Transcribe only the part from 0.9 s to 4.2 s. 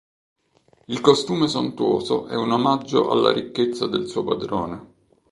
costume sontuoso è un omaggio alla ricchezza del